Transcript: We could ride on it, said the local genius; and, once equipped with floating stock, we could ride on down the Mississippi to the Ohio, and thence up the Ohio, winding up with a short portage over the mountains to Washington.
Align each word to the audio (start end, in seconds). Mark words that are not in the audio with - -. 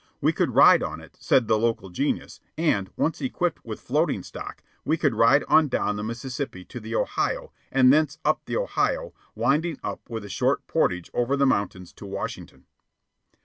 We 0.19 0.33
could 0.33 0.55
ride 0.55 0.81
on 0.81 0.99
it, 0.99 1.15
said 1.19 1.47
the 1.47 1.59
local 1.59 1.91
genius; 1.91 2.39
and, 2.57 2.89
once 2.97 3.21
equipped 3.21 3.63
with 3.63 3.79
floating 3.79 4.23
stock, 4.23 4.63
we 4.83 4.97
could 4.97 5.13
ride 5.13 5.43
on 5.47 5.67
down 5.67 5.95
the 5.95 6.03
Mississippi 6.03 6.65
to 6.65 6.79
the 6.79 6.95
Ohio, 6.95 7.53
and 7.71 7.93
thence 7.93 8.17
up 8.25 8.41
the 8.45 8.57
Ohio, 8.57 9.13
winding 9.35 9.79
up 9.83 10.09
with 10.09 10.25
a 10.25 10.27
short 10.27 10.65
portage 10.65 11.11
over 11.13 11.37
the 11.37 11.45
mountains 11.45 11.93
to 11.93 12.07
Washington. 12.07 12.65